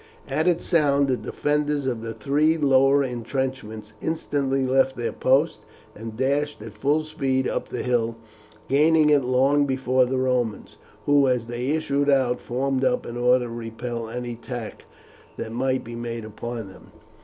At 0.27 0.47
its 0.47 0.65
sound 0.65 1.07
the 1.09 1.15
defenders 1.15 1.85
of 1.85 2.01
the 2.01 2.15
three 2.15 2.57
lower 2.57 3.03
intrenchments 3.03 3.93
instantly 4.01 4.65
left 4.65 4.95
their 4.97 5.11
posts 5.11 5.59
and 5.95 6.17
dashed 6.17 6.59
at 6.63 6.73
full 6.73 7.03
speed 7.03 7.47
up 7.47 7.69
the 7.69 7.83
hill, 7.83 8.15
gaining 8.67 9.11
it 9.11 9.23
long 9.23 9.67
before 9.67 10.07
the 10.07 10.17
Romans, 10.17 10.77
who, 11.05 11.27
as 11.27 11.45
they 11.45 11.67
issued 11.67 12.09
out, 12.09 12.39
formed 12.39 12.83
up 12.83 13.05
in 13.05 13.15
order 13.15 13.45
to 13.45 13.51
repel 13.51 14.09
any 14.09 14.31
attack 14.31 14.85
that 15.37 15.51
might 15.51 15.83
be 15.83 15.95
made 15.95 16.25
upon 16.25 16.67
them. 16.67 16.91